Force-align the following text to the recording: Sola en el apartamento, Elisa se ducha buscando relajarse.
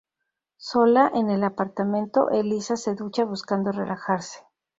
Sola 0.57 1.11
en 1.13 1.29
el 1.29 1.43
apartamento, 1.43 2.31
Elisa 2.31 2.75
se 2.75 2.95
ducha 2.95 3.23
buscando 3.23 3.71
relajarse. 3.71 4.39